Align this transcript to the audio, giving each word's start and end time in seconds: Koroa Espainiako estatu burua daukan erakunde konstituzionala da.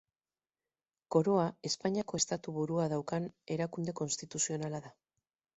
Koroa 1.15 1.43
Espainiako 1.69 2.21
estatu 2.23 2.55
burua 2.57 2.89
daukan 2.97 3.29
erakunde 3.57 3.99
konstituzionala 4.01 4.83
da. 4.89 4.97